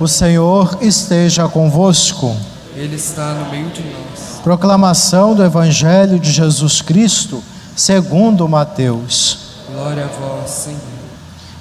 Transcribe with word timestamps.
O 0.00 0.08
Senhor 0.08 0.78
esteja 0.80 1.48
convosco. 1.48 2.34
Ele 2.74 2.96
está 2.96 3.32
no 3.34 3.48
meio 3.50 3.70
de 3.70 3.82
nós. 3.82 4.40
Proclamação 4.42 5.34
do 5.34 5.44
Evangelho 5.44 6.18
de 6.18 6.32
Jesus 6.32 6.82
Cristo, 6.82 7.42
segundo 7.76 8.48
Mateus. 8.48 9.38
Glória 9.72 10.04
a 10.04 10.08
vós, 10.08 10.50
Senhor. 10.50 10.80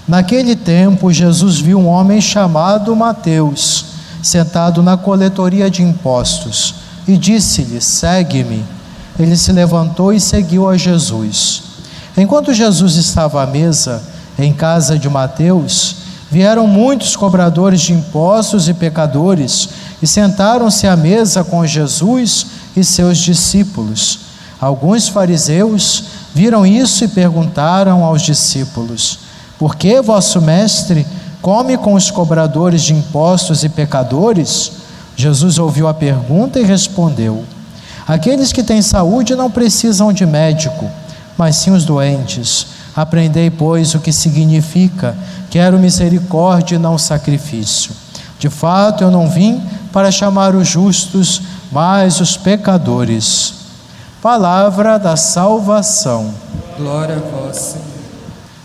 Naquele 0.07 0.55
tempo, 0.55 1.13
Jesus 1.13 1.59
viu 1.59 1.77
um 1.77 1.87
homem 1.87 2.19
chamado 2.19 2.95
Mateus, 2.95 3.85
sentado 4.23 4.81
na 4.81 4.97
coletoria 4.97 5.69
de 5.69 5.83
impostos, 5.83 6.73
e 7.07 7.15
disse-lhe: 7.15 7.79
Segue-me. 7.79 8.65
Ele 9.19 9.37
se 9.37 9.51
levantou 9.51 10.11
e 10.11 10.19
seguiu 10.19 10.67
a 10.67 10.75
Jesus. 10.75 11.61
Enquanto 12.17 12.51
Jesus 12.51 12.95
estava 12.95 13.43
à 13.43 13.45
mesa, 13.45 14.01
em 14.39 14.51
casa 14.51 14.97
de 14.97 15.07
Mateus, 15.07 16.02
Vieram 16.33 16.65
muitos 16.65 17.15
cobradores 17.15 17.79
de 17.79 17.93
impostos 17.93 18.67
e 18.67 18.73
pecadores 18.73 19.69
e 20.01 20.07
sentaram-se 20.07 20.87
à 20.87 20.95
mesa 20.95 21.43
com 21.43 21.63
Jesus 21.63 22.47
e 22.75 22.83
seus 22.83 23.19
discípulos. 23.19 24.21
Alguns 24.59 25.07
fariseus 25.07 26.05
viram 26.33 26.65
isso 26.65 27.03
e 27.03 27.07
perguntaram 27.07 28.03
aos 28.03 28.23
discípulos: 28.23 29.19
Por 29.59 29.75
que 29.75 30.01
vosso 30.01 30.41
mestre 30.41 31.05
come 31.39 31.77
com 31.77 31.93
os 31.93 32.09
cobradores 32.09 32.81
de 32.81 32.95
impostos 32.95 33.63
e 33.63 33.69
pecadores? 33.69 34.71
Jesus 35.15 35.59
ouviu 35.59 35.87
a 35.87 35.93
pergunta 35.93 36.59
e 36.59 36.63
respondeu: 36.63 37.45
Aqueles 38.07 38.51
que 38.51 38.63
têm 38.63 38.81
saúde 38.81 39.35
não 39.35 39.51
precisam 39.51 40.11
de 40.11 40.25
médico, 40.25 40.89
mas 41.37 41.57
sim 41.57 41.69
os 41.69 41.85
doentes. 41.85 42.72
Aprendei, 42.95 43.49
pois, 43.49 43.95
o 43.95 43.99
que 43.99 44.11
significa: 44.11 45.15
quero 45.49 45.79
misericórdia 45.79 46.75
e 46.75 46.79
não 46.79 46.97
sacrifício. 46.97 47.91
De 48.39 48.49
fato, 48.49 49.03
eu 49.03 49.09
não 49.09 49.29
vim 49.29 49.61
para 49.91 50.11
chamar 50.11 50.55
os 50.55 50.67
justos, 50.67 51.41
mas 51.71 52.19
os 52.19 52.35
pecadores. 52.35 53.53
Palavra 54.21 54.97
da 54.97 55.15
salvação. 55.15 56.33
Glória 56.77 57.17
a 57.17 57.19
vós, 57.19 57.57
Senhor. 57.57 57.93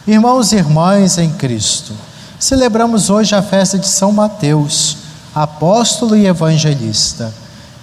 Irmãos 0.06 0.52
e 0.52 0.56
irmãs 0.56 1.18
em 1.18 1.30
Cristo, 1.30 1.92
celebramos 2.38 3.10
hoje 3.10 3.34
a 3.34 3.42
festa 3.42 3.78
de 3.78 3.86
São 3.86 4.10
Mateus, 4.10 4.96
apóstolo 5.34 6.16
e 6.16 6.26
evangelista. 6.26 7.30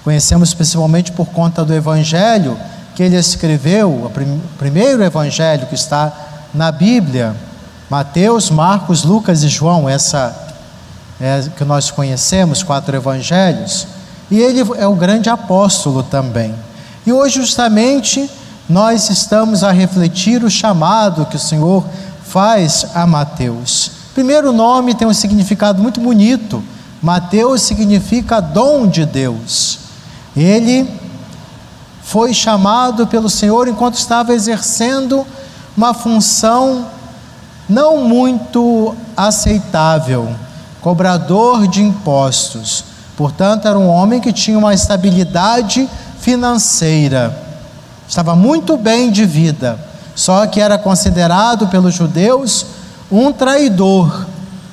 Conhecemos 0.03 0.53
principalmente 0.53 1.11
por 1.11 1.27
conta 1.27 1.63
do 1.63 1.73
evangelho 1.73 2.57
que 2.95 3.03
ele 3.03 3.15
escreveu, 3.15 4.05
o 4.05 4.11
primeiro 4.57 5.03
evangelho 5.03 5.67
que 5.67 5.75
está 5.75 6.11
na 6.55 6.71
Bíblia, 6.71 7.35
Mateus, 7.89 8.49
Marcos, 8.49 9.03
Lucas 9.03 9.43
e 9.43 9.47
João, 9.47 9.87
essa 9.87 10.35
é, 11.19 11.43
que 11.55 11.63
nós 11.63 11.91
conhecemos, 11.91 12.63
quatro 12.63 12.95
evangelhos, 12.95 13.87
e 14.31 14.39
ele 14.39 14.61
é 14.77 14.87
o 14.87 14.95
grande 14.95 15.29
apóstolo 15.29 16.01
também. 16.01 16.55
E 17.05 17.13
hoje, 17.13 17.35
justamente, 17.35 18.29
nós 18.67 19.09
estamos 19.09 19.63
a 19.63 19.71
refletir 19.71 20.43
o 20.43 20.49
chamado 20.49 21.25
que 21.25 21.35
o 21.35 21.39
Senhor 21.39 21.83
faz 22.23 22.87
a 22.95 23.05
Mateus. 23.05 23.91
Primeiro 24.13 24.51
nome 24.51 24.95
tem 24.95 25.07
um 25.07 25.13
significado 25.13 25.81
muito 25.81 25.99
bonito. 25.99 26.63
Mateus 27.01 27.61
significa 27.61 28.39
dom 28.39 28.87
de 28.87 29.05
Deus. 29.05 29.79
Ele 30.35 30.89
foi 32.01 32.33
chamado 32.33 33.05
pelo 33.05 33.29
Senhor 33.29 33.67
enquanto 33.67 33.95
estava 33.95 34.33
exercendo 34.33 35.25
uma 35.75 35.93
função 35.93 36.85
não 37.67 37.97
muito 38.07 38.95
aceitável, 39.17 40.29
cobrador 40.81 41.67
de 41.67 41.81
impostos. 41.81 42.85
Portanto, 43.17 43.67
era 43.67 43.77
um 43.77 43.89
homem 43.89 44.21
que 44.21 44.31
tinha 44.31 44.57
uma 44.57 44.73
estabilidade 44.73 45.89
financeira, 46.19 47.37
estava 48.07 48.35
muito 48.35 48.77
bem 48.77 49.11
de 49.11 49.25
vida, 49.25 49.79
só 50.15 50.45
que 50.47 50.61
era 50.61 50.77
considerado 50.77 51.67
pelos 51.67 51.93
judeus 51.93 52.65
um 53.11 53.31
traidor, 53.31 54.25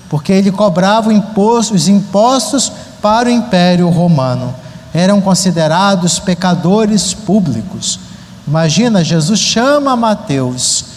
porque 0.09 0.33
ele 0.33 0.53
cobrava 0.53 1.11
os 1.11 1.89
impostos 1.89 2.73
para 3.01 3.29
o 3.29 3.33
Império 3.33 3.89
Romano. 3.89 4.55
Eram 4.95 5.21
considerados 5.21 6.19
pecadores 6.19 7.15
públicos. 7.15 7.99
Imagina, 8.47 9.03
Jesus 9.03 9.41
chama 9.41 9.97
Mateus 9.97 10.92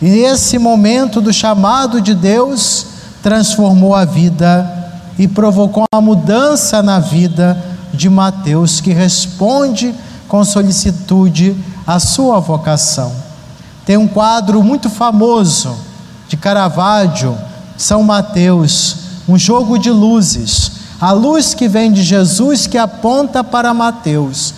e 0.00 0.20
esse 0.20 0.58
momento 0.58 1.20
do 1.20 1.32
chamado 1.32 2.00
de 2.00 2.14
Deus 2.14 2.86
transformou 3.22 3.94
a 3.94 4.04
vida 4.04 4.78
e 5.18 5.28
provocou 5.28 5.84
uma 5.92 6.00
mudança 6.00 6.82
na 6.82 6.98
vida 6.98 7.62
de 7.92 8.08
Mateus, 8.08 8.80
que 8.80 8.92
responde 8.92 9.94
com 10.26 10.42
solicitude 10.42 11.54
à 11.86 11.98
sua 12.00 12.40
vocação. 12.40 13.12
Tem 13.84 13.98
um 13.98 14.08
quadro 14.08 14.62
muito 14.62 14.88
famoso 14.88 15.76
de 16.28 16.36
Caravaggio, 16.36 17.36
São 17.76 18.02
Mateus, 18.02 18.96
um 19.28 19.36
jogo 19.36 19.78
de 19.78 19.90
luzes. 19.90 20.72
A 20.98 21.12
luz 21.12 21.52
que 21.52 21.68
vem 21.68 21.92
de 21.92 22.02
Jesus 22.02 22.66
que 22.66 22.78
aponta 22.78 23.44
para 23.44 23.74
Mateus. 23.74 24.54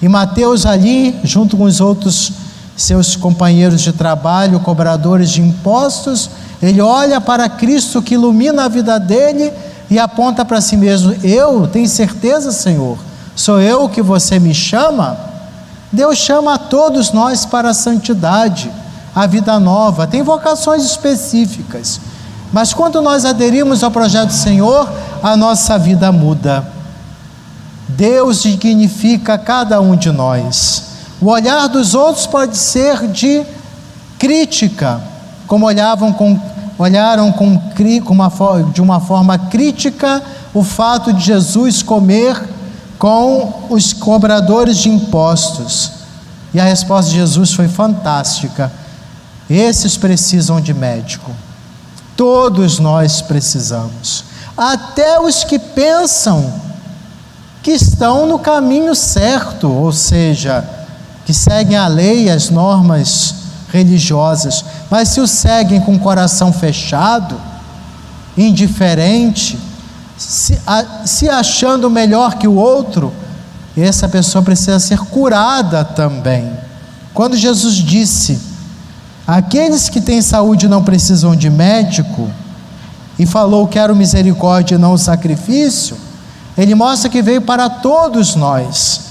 E 0.00 0.08
Mateus 0.08 0.64
ali, 0.64 1.18
junto 1.24 1.56
com 1.56 1.64
os 1.64 1.80
outros 1.80 2.32
seus 2.76 3.16
companheiros 3.16 3.80
de 3.80 3.92
trabalho, 3.92 4.60
cobradores 4.60 5.30
de 5.30 5.40
impostos, 5.40 6.28
ele 6.62 6.80
olha 6.80 7.20
para 7.20 7.48
Cristo 7.48 8.02
que 8.02 8.14
ilumina 8.14 8.64
a 8.64 8.68
vida 8.68 8.98
dele 8.98 9.52
e 9.90 9.98
aponta 9.98 10.44
para 10.44 10.60
si 10.60 10.76
mesmo: 10.76 11.14
Eu 11.22 11.66
tenho 11.66 11.88
certeza, 11.88 12.52
Senhor, 12.52 12.98
sou 13.34 13.60
eu 13.60 13.88
que 13.88 14.02
você 14.02 14.38
me 14.38 14.54
chama? 14.54 15.16
Deus 15.90 16.18
chama 16.18 16.54
a 16.54 16.58
todos 16.58 17.12
nós 17.12 17.46
para 17.46 17.70
a 17.70 17.74
santidade, 17.74 18.70
a 19.14 19.26
vida 19.26 19.58
nova, 19.58 20.06
tem 20.06 20.22
vocações 20.22 20.84
específicas, 20.84 22.00
mas 22.52 22.74
quando 22.74 23.00
nós 23.00 23.24
aderimos 23.24 23.82
ao 23.82 23.90
projeto 23.90 24.28
do 24.28 24.34
Senhor, 24.34 24.90
a 25.22 25.36
nossa 25.36 25.78
vida 25.78 26.12
muda. 26.12 26.66
Deus 27.88 28.42
dignifica 28.42 29.38
cada 29.38 29.80
um 29.80 29.96
de 29.96 30.10
nós. 30.10 30.85
O 31.20 31.26
olhar 31.30 31.68
dos 31.68 31.94
outros 31.94 32.26
pode 32.26 32.56
ser 32.56 33.08
de 33.08 33.44
crítica, 34.18 35.00
como 35.46 35.66
olhavam 35.66 36.12
com, 36.12 36.38
olharam 36.78 37.32
com, 37.32 37.58
com 37.58 38.12
uma, 38.12 38.30
de 38.72 38.82
uma 38.82 39.00
forma 39.00 39.38
crítica 39.38 40.22
o 40.52 40.62
fato 40.62 41.12
de 41.12 41.24
Jesus 41.24 41.82
comer 41.82 42.42
com 42.98 43.66
os 43.68 43.92
cobradores 43.92 44.78
de 44.78 44.88
impostos. 44.88 45.92
E 46.54 46.60
a 46.60 46.64
resposta 46.64 47.10
de 47.10 47.18
Jesus 47.18 47.52
foi 47.52 47.68
fantástica. 47.68 48.72
Esses 49.48 49.96
precisam 49.96 50.60
de 50.60 50.72
médico. 50.72 51.30
Todos 52.16 52.78
nós 52.78 53.20
precisamos. 53.20 54.24
Até 54.56 55.20
os 55.20 55.44
que 55.44 55.58
pensam 55.58 56.52
que 57.62 57.72
estão 57.72 58.26
no 58.26 58.38
caminho 58.38 58.94
certo, 58.94 59.70
ou 59.70 59.92
seja, 59.92 60.75
que 61.26 61.34
seguem 61.34 61.76
a 61.76 61.88
lei 61.88 62.26
e 62.26 62.30
as 62.30 62.48
normas 62.48 63.34
religiosas, 63.70 64.64
mas 64.88 65.08
se 65.08 65.20
o 65.20 65.26
seguem 65.26 65.80
com 65.80 65.96
o 65.96 65.98
coração 65.98 66.52
fechado, 66.52 67.38
indiferente, 68.38 69.58
se, 70.16 70.58
a, 70.64 71.04
se 71.04 71.28
achando 71.28 71.90
melhor 71.90 72.36
que 72.36 72.46
o 72.46 72.54
outro, 72.54 73.12
essa 73.76 74.08
pessoa 74.08 74.42
precisa 74.42 74.78
ser 74.78 74.98
curada 75.00 75.84
também. 75.84 76.50
Quando 77.12 77.36
Jesus 77.36 77.74
disse: 77.74 78.40
Aqueles 79.26 79.88
que 79.88 80.00
têm 80.00 80.22
saúde 80.22 80.68
não 80.68 80.84
precisam 80.84 81.34
de 81.34 81.50
médico, 81.50 82.30
e 83.18 83.26
falou: 83.26 83.66
Quero 83.66 83.96
misericórdia 83.96 84.76
e 84.76 84.78
não 84.78 84.96
sacrifício, 84.96 85.96
ele 86.56 86.74
mostra 86.74 87.10
que 87.10 87.20
veio 87.20 87.42
para 87.42 87.68
todos 87.68 88.36
nós. 88.36 89.05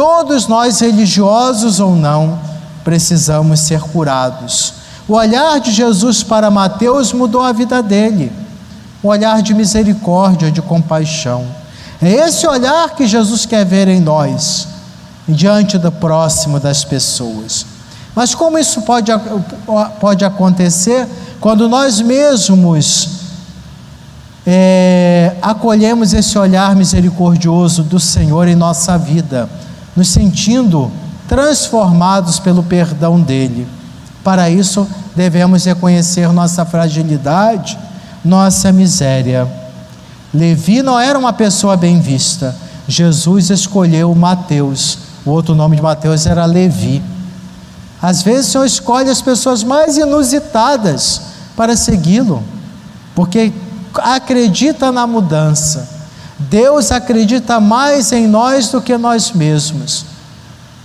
Todos 0.00 0.46
nós, 0.46 0.80
religiosos 0.80 1.78
ou 1.78 1.94
não, 1.94 2.38
precisamos 2.82 3.60
ser 3.60 3.82
curados. 3.82 4.72
O 5.06 5.12
olhar 5.12 5.60
de 5.60 5.70
Jesus 5.70 6.22
para 6.22 6.50
Mateus 6.50 7.12
mudou 7.12 7.42
a 7.42 7.52
vida 7.52 7.82
dele. 7.82 8.32
O 9.02 9.08
olhar 9.08 9.42
de 9.42 9.52
misericórdia, 9.52 10.50
de 10.50 10.62
compaixão. 10.62 11.44
É 12.00 12.10
esse 12.10 12.46
olhar 12.46 12.94
que 12.94 13.06
Jesus 13.06 13.44
quer 13.44 13.66
ver 13.66 13.88
em 13.88 14.00
nós, 14.00 14.68
diante 15.28 15.76
do 15.76 15.92
próximo 15.92 16.58
das 16.58 16.82
pessoas. 16.82 17.66
Mas 18.16 18.34
como 18.34 18.58
isso 18.58 18.80
pode, 18.80 19.12
pode 20.00 20.24
acontecer 20.24 21.06
quando 21.38 21.68
nós 21.68 22.00
mesmos 22.00 23.10
é, 24.46 25.36
acolhemos 25.42 26.14
esse 26.14 26.38
olhar 26.38 26.74
misericordioso 26.74 27.82
do 27.82 28.00
Senhor 28.00 28.48
em 28.48 28.56
nossa 28.56 28.96
vida? 28.96 29.46
Nos 29.96 30.08
sentindo 30.08 30.90
transformados 31.28 32.38
pelo 32.38 32.62
perdão 32.62 33.20
dele. 33.20 33.66
Para 34.22 34.50
isso, 34.50 34.86
devemos 35.14 35.64
reconhecer 35.64 36.32
nossa 36.32 36.64
fragilidade, 36.64 37.78
nossa 38.24 38.72
miséria. 38.72 39.48
Levi 40.32 40.82
não 40.82 40.98
era 40.98 41.18
uma 41.18 41.32
pessoa 41.32 41.76
bem 41.76 42.00
vista. 42.00 42.54
Jesus 42.86 43.50
escolheu 43.50 44.14
Mateus. 44.14 44.98
O 45.24 45.30
outro 45.30 45.54
nome 45.54 45.76
de 45.76 45.82
Mateus 45.82 46.26
era 46.26 46.44
Levi. 46.44 47.02
Às 48.02 48.22
vezes 48.22 48.48
o 48.48 48.52
Senhor 48.52 48.64
escolhe 48.64 49.10
as 49.10 49.20
pessoas 49.20 49.62
mais 49.62 49.96
inusitadas 49.96 51.20
para 51.56 51.76
segui-lo, 51.76 52.42
porque 53.14 53.52
acredita 53.94 54.90
na 54.90 55.06
mudança. 55.06 55.99
Deus 56.48 56.90
acredita 56.90 57.60
mais 57.60 58.12
em 58.12 58.26
nós 58.26 58.68
do 58.70 58.80
que 58.80 58.96
nós 58.96 59.32
mesmos. 59.32 60.06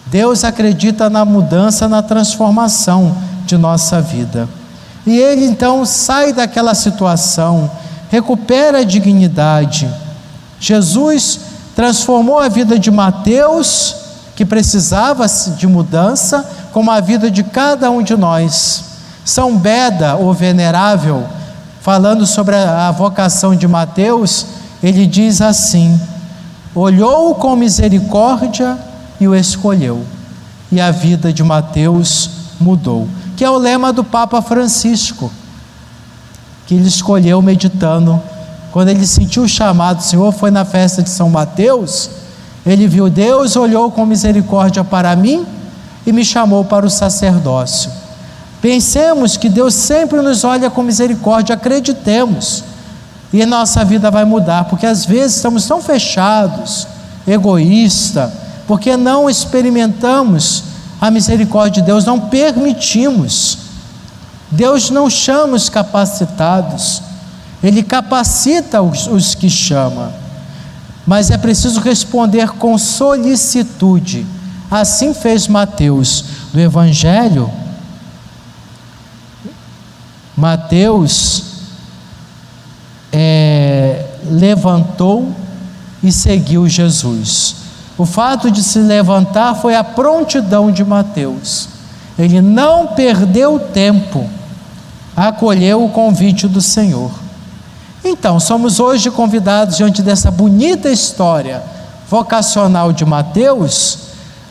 Deus 0.07 0.43
acredita 0.43 1.09
na 1.09 1.23
mudança, 1.23 1.87
na 1.87 2.01
transformação 2.01 3.15
de 3.45 3.57
nossa 3.57 4.01
vida. 4.01 4.49
E 5.05 5.17
ele 5.17 5.45
então 5.45 5.85
sai 5.85 6.33
daquela 6.33 6.75
situação, 6.75 7.71
recupera 8.09 8.79
a 8.79 8.83
dignidade. 8.83 9.89
Jesus 10.59 11.39
transformou 11.75 12.39
a 12.39 12.49
vida 12.49 12.77
de 12.77 12.91
Mateus, 12.91 13.95
que 14.35 14.45
precisava 14.45 15.25
de 15.27 15.67
mudança, 15.67 16.45
como 16.73 16.91
a 16.91 16.99
vida 16.99 17.31
de 17.31 17.43
cada 17.43 17.89
um 17.89 18.01
de 18.03 18.15
nós. 18.15 18.83
São 19.23 19.57
Beda, 19.57 20.17
o 20.17 20.33
venerável, 20.33 21.25
falando 21.81 22.25
sobre 22.25 22.55
a 22.55 22.91
vocação 22.91 23.55
de 23.55 23.67
Mateus, 23.67 24.45
ele 24.87 25.05
diz 25.05 25.41
assim: 25.41 25.99
olhou 26.73 27.35
com 27.35 27.55
misericórdia 27.55 28.77
e 29.19 29.27
o 29.27 29.35
escolheu, 29.35 30.03
e 30.71 30.79
a 30.79 30.91
vida 30.91 31.31
de 31.31 31.43
Mateus 31.43 32.29
mudou 32.59 33.07
que 33.35 33.43
é 33.43 33.49
o 33.49 33.57
lema 33.57 33.91
do 33.91 34.03
Papa 34.03 34.41
Francisco, 34.41 35.31
que 36.65 36.75
ele 36.75 36.87
escolheu 36.87 37.41
meditando. 37.41 38.21
Quando 38.71 38.89
ele 38.89 39.05
sentiu 39.05 39.43
o 39.43 39.47
chamado, 39.47 39.99
o 39.99 40.03
Senhor 40.03 40.31
foi 40.31 40.51
na 40.51 40.65
festa 40.65 41.03
de 41.03 41.09
São 41.09 41.29
Mateus, 41.29 42.09
ele 42.65 42.87
viu 42.87 43.09
Deus, 43.09 43.55
olhou 43.55 43.91
com 43.91 44.05
misericórdia 44.05 44.83
para 44.83 45.15
mim 45.15 45.45
e 46.05 46.11
me 46.11 46.25
chamou 46.25 46.65
para 46.65 46.85
o 46.85 46.89
sacerdócio. 46.89 47.91
Pensemos 48.61 49.37
que 49.37 49.49
Deus 49.49 49.75
sempre 49.75 50.21
nos 50.21 50.43
olha 50.43 50.69
com 50.69 50.81
misericórdia, 50.81 51.55
acreditemos, 51.55 52.63
e 53.33 53.45
nossa 53.45 53.83
vida 53.83 54.09
vai 54.09 54.23
mudar, 54.23 54.65
porque 54.65 54.85
às 54.85 55.05
vezes 55.05 55.37
estamos 55.37 55.65
tão 55.65 55.81
fechados, 55.81 56.87
egoísta, 57.27 58.31
porque 58.67 58.95
não 58.95 59.29
experimentamos 59.29 60.63
a 61.01 61.11
misericórdia 61.11 61.81
de 61.81 61.87
Deus, 61.87 62.05
não 62.05 62.19
permitimos. 62.19 63.57
Deus 64.49 64.89
não 64.89 65.09
chama 65.09 65.55
os 65.55 65.69
capacitados, 65.69 67.01
Ele 67.61 67.83
capacita 67.83 68.81
os, 68.81 69.07
os 69.07 69.35
que 69.35 69.49
chama, 69.49 70.13
mas 71.05 71.29
é 71.29 71.37
preciso 71.37 71.79
responder 71.81 72.49
com 72.51 72.77
solicitude. 72.77 74.25
Assim 74.69 75.13
fez 75.13 75.47
Mateus 75.47 76.25
do 76.53 76.59
Evangelho. 76.59 77.51
Mateus 80.35 81.54
levantou 84.29 85.31
e 86.03 86.11
seguiu 86.11 86.67
Jesus. 86.67 87.55
O 87.97 88.05
fato 88.05 88.51
de 88.51 88.61
se 88.61 88.79
levantar 88.79 89.55
foi 89.55 89.75
a 89.75 89.83
prontidão 89.83 90.71
de 90.71 90.83
Mateus. 90.83 91.69
Ele 92.17 92.41
não 92.41 92.87
perdeu 92.87 93.59
tempo, 93.59 94.29
acolheu 95.15 95.83
o 95.83 95.89
convite 95.89 96.47
do 96.47 96.61
Senhor. 96.61 97.11
Então, 98.03 98.39
somos 98.39 98.79
hoje 98.79 99.09
convidados, 99.09 99.77
diante 99.77 100.01
dessa 100.01 100.29
bonita 100.29 100.89
história 100.89 101.63
vocacional 102.09 102.93
de 102.93 103.03
Mateus, 103.03 103.99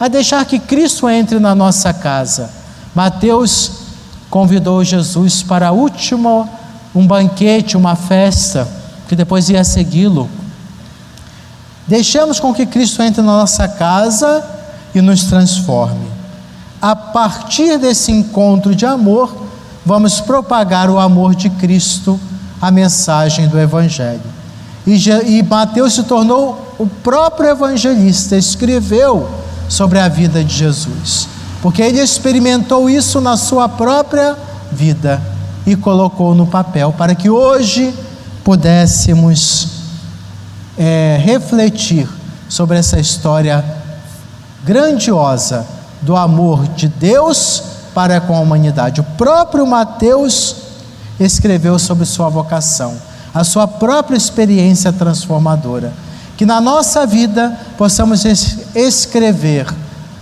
a 0.01 0.09
deixar 0.09 0.45
que 0.45 0.59
Cristo 0.59 1.09
entre 1.09 1.39
na 1.39 1.55
nossa 1.55 1.93
casa. 1.93 2.51
Mateus 2.95 3.71
convidou 4.29 4.83
Jesus 4.83 5.43
para 5.43 5.69
a 5.69 5.73
última, 5.73 6.49
um 6.95 7.07
banquete, 7.07 7.77
uma 7.77 7.95
festa, 7.95 8.67
que 9.09 9.17
depois 9.17 9.49
ia 9.49 9.65
segui-lo 9.65 10.29
Deixemos 11.87 12.41
com 12.41 12.55
que 12.55 12.65
Cristo 12.65 13.03
entre 13.03 13.21
na 13.21 13.39
nossa 13.39 13.69
casa 13.69 14.43
e 14.95 15.01
nos 15.03 15.25
transforme. 15.25 16.07
A 16.81 16.97
partir 16.97 17.79
desse 17.79 18.11
encontro 18.11 18.75
de 18.75 18.87
amor, 18.87 19.35
vamos 19.85 20.21
propagar 20.21 20.89
o 20.89 20.99
amor 20.99 21.35
de 21.35 21.51
Cristo, 21.51 22.19
a 22.61 22.71
mensagem 22.71 23.49
do 23.49 23.59
Evangelho. 23.59 24.23
E, 24.87 24.95
e 25.27 25.43
Mateus 25.43 25.95
se 25.95 26.05
tornou 26.05 26.75
o 26.79 26.87
próprio 26.87 27.51
evangelista, 27.51 28.37
escreveu 28.37 29.29
sobre 29.69 29.99
a 29.99 30.09
vida 30.09 30.45
de 30.45 30.55
Jesus, 30.55 31.29
porque 31.63 31.81
ele 31.81 32.01
experimentou 32.01 32.91
isso 32.91 33.21
na 33.21 33.37
sua 33.37 33.69
própria 33.69 34.37
vida 34.71 35.23
e 35.67 35.75
colocou 35.75 36.35
no 36.35 36.47
papel 36.47 36.93
para 36.93 37.15
que 37.15 37.31
hoje 37.31 37.95
pudéssemos 38.45 39.69
é, 40.77 41.19
refletir 41.25 42.07
sobre 42.49 42.79
essa 42.79 43.01
história 43.01 43.65
grandiosa 44.63 45.67
do 46.03 46.15
amor 46.15 46.69
de 46.69 46.87
Deus 46.87 47.63
para 47.95 48.21
com 48.21 48.37
a 48.37 48.41
humanidade. 48.41 49.01
O 49.01 49.05
próprio 49.05 49.67
Mateus 49.67 50.57
escreveu 51.19 51.79
sobre 51.79 52.05
sua 52.05 52.29
vocação, 52.29 52.95
a 53.33 53.43
sua 53.43 53.67
própria 53.67 54.17
experiência 54.17 54.93
transformadora. 54.93 55.93
Que 56.37 56.45
na 56.45 56.61
nossa 56.61 57.07
vida 57.07 57.59
possamos 57.79 58.25
escrever 58.75 59.73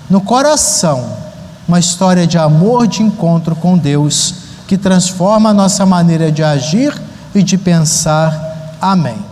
no 0.09 0.21
coração 0.21 1.17
uma 1.67 1.81
história 1.81 2.27
de 2.27 2.37
amor, 2.37 2.87
de 2.87 3.03
encontro 3.03 3.57
com 3.57 3.79
Deus, 3.79 4.35
que 4.69 4.77
transforma 4.77 5.51
a 5.51 5.55
nossa 5.55 5.87
maneira 5.87 6.31
de 6.31 6.43
agir 6.43 6.93
e 7.35 7.43
de 7.43 7.57
pensar. 7.57 8.77
Amém. 8.81 9.32